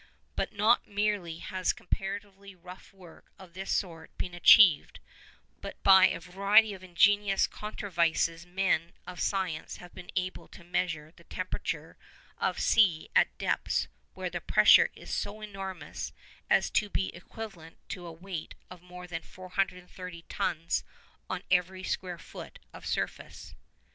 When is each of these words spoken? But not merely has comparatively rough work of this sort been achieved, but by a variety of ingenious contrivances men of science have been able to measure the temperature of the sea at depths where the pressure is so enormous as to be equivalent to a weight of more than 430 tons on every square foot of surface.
But 0.35 0.51
not 0.51 0.87
merely 0.87 1.37
has 1.37 1.73
comparatively 1.73 2.55
rough 2.55 2.91
work 2.91 3.31
of 3.37 3.53
this 3.53 3.69
sort 3.69 4.09
been 4.17 4.33
achieved, 4.33 4.99
but 5.61 5.83
by 5.83 6.07
a 6.07 6.19
variety 6.19 6.73
of 6.73 6.83
ingenious 6.83 7.45
contrivances 7.45 8.43
men 8.43 8.93
of 9.05 9.19
science 9.19 9.75
have 9.77 9.93
been 9.93 10.09
able 10.15 10.47
to 10.47 10.63
measure 10.63 11.13
the 11.15 11.23
temperature 11.25 11.97
of 12.39 12.55
the 12.55 12.63
sea 12.63 13.09
at 13.15 13.37
depths 13.37 13.87
where 14.15 14.31
the 14.31 14.41
pressure 14.41 14.89
is 14.95 15.11
so 15.13 15.39
enormous 15.39 16.13
as 16.49 16.71
to 16.71 16.89
be 16.89 17.13
equivalent 17.15 17.77
to 17.89 18.07
a 18.07 18.11
weight 18.11 18.55
of 18.71 18.81
more 18.81 19.05
than 19.05 19.21
430 19.21 20.23
tons 20.23 20.83
on 21.29 21.43
every 21.51 21.83
square 21.83 22.17
foot 22.17 22.57
of 22.73 22.87
surface. 22.87 23.53